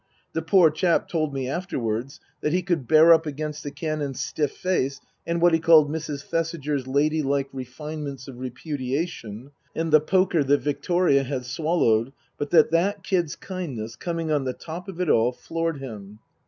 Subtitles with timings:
[0.33, 4.49] The poor chap told me afterwards that he could bear up against the Canon's stiff
[4.51, 6.23] face and what he called Mrs.
[6.23, 12.71] Thesiger's ladylike refine ments of repudiation, and the poker that Victoria had swallowed, but that
[12.71, 16.17] that kid's kindness, coming on the top of it all, floored him.